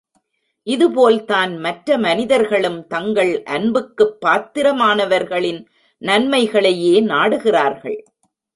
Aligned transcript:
இது 0.67 0.91
போல்தான் 0.91 1.57
மற்ற 1.57 1.97
மனிதர்களும் 1.97 2.87
தங்கள் 2.87 3.43
அன்புக்குப் 3.43 4.17
பாத்திரமானவர்களின் 4.25 5.65
நன்மைகளையே 6.01 6.95
நாடுகிறார்கள். 7.05 7.99